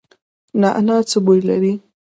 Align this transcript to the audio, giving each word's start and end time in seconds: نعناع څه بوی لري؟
نعناع 0.61 1.01
څه 1.09 1.17
بوی 1.25 1.39
لري؟ 1.49 1.73